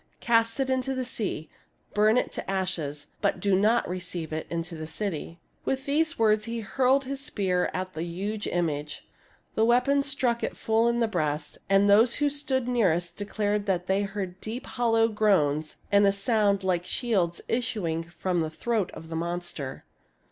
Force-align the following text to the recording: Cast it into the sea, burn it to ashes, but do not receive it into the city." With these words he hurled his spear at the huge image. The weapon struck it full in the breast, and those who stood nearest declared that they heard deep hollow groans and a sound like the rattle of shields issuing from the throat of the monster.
Cast 0.19 0.59
it 0.59 0.67
into 0.67 0.95
the 0.95 1.05
sea, 1.05 1.47
burn 1.93 2.17
it 2.17 2.31
to 2.31 2.49
ashes, 2.49 3.05
but 3.21 3.39
do 3.39 3.55
not 3.55 3.87
receive 3.87 4.33
it 4.33 4.47
into 4.49 4.73
the 4.75 4.87
city." 4.87 5.39
With 5.63 5.85
these 5.85 6.17
words 6.17 6.45
he 6.45 6.61
hurled 6.61 7.03
his 7.05 7.23
spear 7.23 7.69
at 7.71 7.93
the 7.93 8.01
huge 8.01 8.47
image. 8.47 9.07
The 9.53 9.63
weapon 9.63 10.01
struck 10.01 10.41
it 10.41 10.57
full 10.57 10.87
in 10.87 11.01
the 11.01 11.07
breast, 11.07 11.59
and 11.69 11.87
those 11.87 12.15
who 12.15 12.31
stood 12.31 12.67
nearest 12.67 13.15
declared 13.15 13.67
that 13.67 13.85
they 13.85 14.01
heard 14.01 14.41
deep 14.41 14.65
hollow 14.65 15.07
groans 15.07 15.75
and 15.91 16.07
a 16.07 16.11
sound 16.11 16.63
like 16.63 16.81
the 16.81 16.81
rattle 16.81 16.81
of 16.81 16.85
shields 16.89 17.41
issuing 17.47 18.01
from 18.01 18.41
the 18.41 18.49
throat 18.49 18.89
of 18.95 19.09
the 19.09 19.15
monster. 19.15 19.85